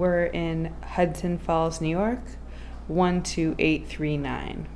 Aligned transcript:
We're 0.00 0.24
in 0.24 0.72
Hudson 0.82 1.36
Falls, 1.36 1.82
New 1.82 1.90
York, 1.90 2.22
12839. 2.88 4.66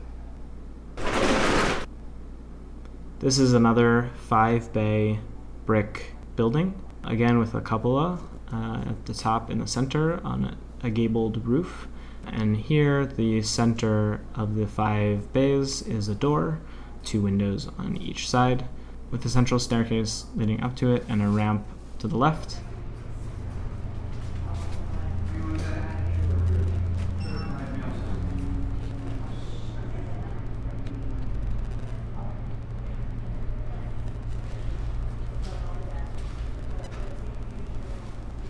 This 3.21 3.39
is 3.39 3.55
another 3.55 4.11
five 4.17 4.71
bay 4.75 5.21
brick 5.65 6.13
building, 6.37 6.75
again 7.05 7.39
with 7.39 7.55
a 7.55 7.63
cupola 7.63 8.19
uh, 8.53 8.83
at 8.87 9.07
the 9.07 9.15
top 9.15 9.49
in 9.49 9.61
the 9.61 9.67
center 9.67 10.23
on 10.27 10.45
a, 10.45 10.59
a 10.87 10.91
gabled 10.91 11.47
roof. 11.47 11.89
And 12.27 12.59
here, 12.59 13.07
the 13.07 13.41
center 13.41 14.21
of 14.35 14.57
the 14.57 14.67
five 14.67 15.33
bays 15.33 15.81
is 15.81 16.11
a 16.11 16.15
door, 16.15 16.61
two 17.03 17.23
windows 17.23 17.71
on 17.79 17.97
each 17.97 18.29
side, 18.29 18.69
with 19.11 19.25
a 19.25 19.31
central 19.31 19.59
staircase 19.59 20.27
leading 20.37 20.63
up 20.63 20.77
to 20.77 20.93
it 20.93 21.03
and 21.09 21.23
a 21.23 21.29
ramp 21.29 21.65
to 22.01 22.09
the 22.09 22.19
left. 22.19 22.59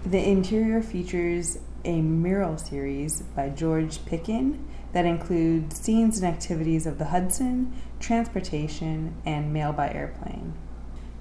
The 0.07 0.23
interior 0.23 0.83
features 0.83 1.57
a 1.83 2.03
mural 2.03 2.59
series 2.59 3.23
by 3.23 3.49
George 3.49 4.05
Picken 4.05 4.59
that 4.93 5.07
includes 5.07 5.81
scenes 5.81 6.19
and 6.19 6.27
activities 6.27 6.87
of 6.87 6.99
the 6.99 7.07
Hudson, 7.07 7.73
transportation, 8.01 9.15
and 9.25 9.51
mail 9.51 9.73
by 9.73 9.91
airplane. 9.91 10.53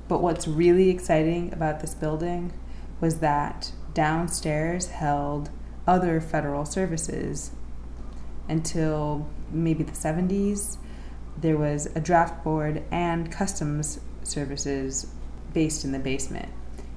But 0.09 0.21
what's 0.21 0.49
really 0.49 0.89
exciting 0.89 1.53
about 1.53 1.79
this 1.79 1.95
building 1.95 2.51
was 2.99 3.19
that 3.19 3.71
downstairs 3.93 4.87
held 4.87 5.49
other 5.87 6.19
federal 6.19 6.65
services. 6.65 7.51
Until 8.49 9.29
maybe 9.49 9.85
the 9.85 9.93
70s, 9.93 10.75
there 11.37 11.57
was 11.57 11.85
a 11.95 12.01
draft 12.01 12.43
board 12.43 12.83
and 12.91 13.31
customs 13.31 14.01
services 14.23 15.07
based 15.53 15.85
in 15.85 15.93
the 15.93 15.99
basement 15.99 16.49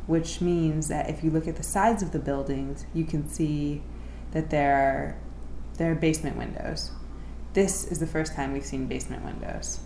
which 0.07 0.41
means 0.41 0.89
that 0.89 1.11
if 1.11 1.23
you 1.25 1.31
look 1.31 1.47
at 1.49 1.57
the 1.57 1.63
sides 1.63 2.03
of 2.03 2.13
the 2.13 2.19
buildings, 2.19 2.87
you 2.95 3.05
can 3.05 3.29
see 3.29 3.83
that 4.33 4.51
there 4.51 4.75
are, 4.77 5.17
there 5.79 5.93
are 5.93 5.95
basement 5.95 6.37
windows. 6.37 6.91
This 7.53 7.85
is 7.85 7.99
the 7.99 8.07
first 8.07 8.35
time 8.35 8.53
we've 8.53 8.65
seen 8.67 8.87
basement 8.87 9.25
windows. 9.25 9.81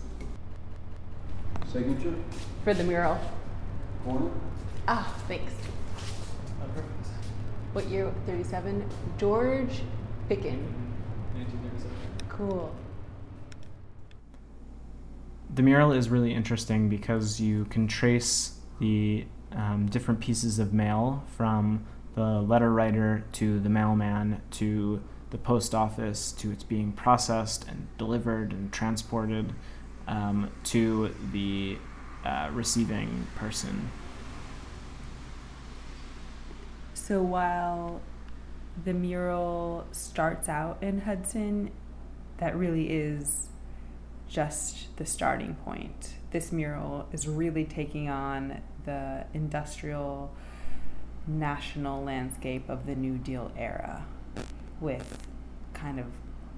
Signature, 1.71 2.15
For 2.63 2.73
the 2.73 2.83
mural. 2.83 3.17
corner. 4.03 4.29
Ah, 4.87 5.15
thanks. 5.27 5.53
What 7.73 7.87
year? 7.87 8.11
37? 8.25 8.85
George 9.17 9.81
Picken. 10.29 10.59
Cool. 12.27 12.75
The 15.55 15.61
mural 15.61 15.91
is 15.93 16.09
really 16.09 16.33
interesting 16.33 16.89
because 16.89 17.39
you 17.39 17.65
can 17.65 17.87
trace 17.87 18.57
the 18.79 19.25
um, 19.53 19.87
different 19.87 20.19
pieces 20.19 20.59
of 20.59 20.73
mail 20.73 21.23
from 21.35 21.85
the 22.15 22.41
letter 22.41 22.71
writer 22.71 23.23
to 23.33 23.59
the 23.59 23.69
mailman 23.69 24.41
to 24.51 25.01
the 25.29 25.37
post 25.37 25.73
office 25.73 26.31
to 26.33 26.51
its 26.51 26.63
being 26.63 26.91
processed 26.91 27.65
and 27.67 27.87
delivered 27.97 28.51
and 28.51 28.71
transported 28.71 29.53
um, 30.07 30.49
to 30.63 31.15
the 31.31 31.77
uh, 32.25 32.49
receiving 32.53 33.27
person. 33.35 33.89
So 36.93 37.21
while 37.21 38.01
the 38.83 38.93
mural 38.93 39.85
starts 39.91 40.49
out 40.49 40.77
in 40.81 41.01
Hudson, 41.01 41.71
that 42.37 42.55
really 42.55 42.89
is 42.89 43.47
just 44.31 44.95
the 44.95 45.05
starting 45.05 45.55
point. 45.65 46.13
This 46.31 46.53
mural 46.53 47.07
is 47.11 47.27
really 47.27 47.65
taking 47.65 48.09
on 48.09 48.61
the 48.85 49.25
industrial 49.33 50.33
national 51.27 52.03
landscape 52.03 52.69
of 52.69 52.85
the 52.85 52.95
New 52.95 53.17
Deal 53.17 53.51
era 53.57 54.05
with 54.79 55.27
kind 55.73 55.99
of 55.99 56.05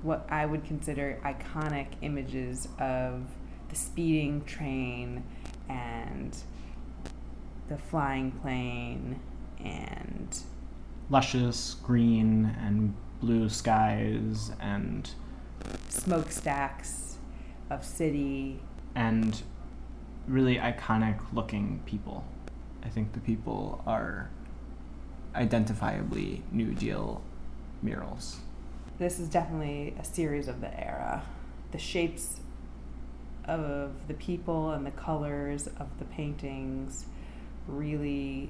what 0.03 0.25
I 0.29 0.45
would 0.45 0.65
consider 0.65 1.19
iconic 1.25 1.87
images 2.01 2.67
of 2.79 3.23
the 3.69 3.75
speeding 3.75 4.43
train 4.45 5.23
and 5.67 6.37
the 7.69 7.77
flying 7.77 8.31
plane 8.31 9.19
and 9.59 10.37
Luscious 11.09 11.75
green 11.83 12.55
and 12.61 12.93
blue 13.19 13.49
skies 13.49 14.51
and 14.59 15.09
smokestacks 15.89 17.02
of 17.73 17.83
city 17.83 18.59
and 18.95 19.41
really 20.27 20.57
iconic 20.57 21.19
looking 21.33 21.81
people. 21.85 22.23
I 22.83 22.89
think 22.89 23.13
the 23.13 23.19
people 23.19 23.81
are 23.85 24.29
identifiably 25.35 26.41
New 26.51 26.73
Deal 26.73 27.21
murals. 27.81 28.37
this 28.99 29.19
is 29.19 29.27
definitely 29.27 29.95
a 29.99 30.05
series 30.05 30.47
of 30.47 30.61
the 30.61 30.79
era. 30.79 31.23
The 31.71 31.77
shapes 31.77 32.39
of 33.45 34.07
the 34.07 34.13
people 34.13 34.71
and 34.71 34.85
the 34.85 34.91
colors 34.91 35.67
of 35.67 35.87
the 35.99 36.05
paintings 36.05 37.05
really 37.67 38.49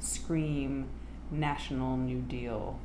scream 0.00 0.88
National 1.30 1.96
New 1.96 2.20
Deal. 2.20 2.78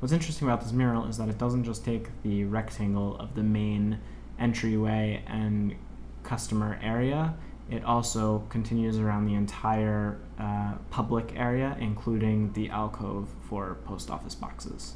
What's 0.00 0.14
interesting 0.14 0.48
about 0.48 0.62
this 0.62 0.72
mural 0.72 1.04
is 1.06 1.18
that 1.18 1.28
it 1.28 1.36
doesn't 1.36 1.64
just 1.64 1.84
take 1.84 2.08
the 2.22 2.44
rectangle 2.44 3.18
of 3.18 3.34
the 3.34 3.42
main 3.42 4.00
entryway 4.38 5.22
and 5.26 5.74
customer 6.22 6.78
area, 6.82 7.34
it 7.70 7.84
also 7.84 8.42
continues 8.48 8.98
around 8.98 9.26
the 9.26 9.34
entire 9.34 10.18
uh, 10.38 10.72
public 10.88 11.34
area, 11.36 11.76
including 11.78 12.50
the 12.54 12.70
alcove 12.70 13.28
for 13.42 13.76
post 13.84 14.10
office 14.10 14.34
boxes. 14.34 14.94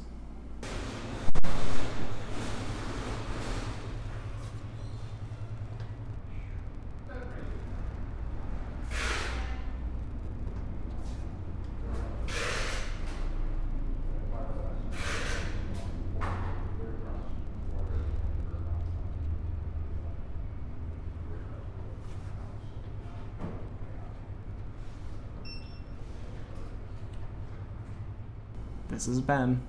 This 28.89 29.07
is 29.07 29.21
Ben. 29.21 29.61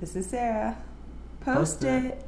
This 0.00 0.16
is 0.16 0.26
Sarah. 0.26 0.78
Post 1.40 1.80
Post, 1.80 1.84
it. 1.84 2.04
it. 2.04 2.26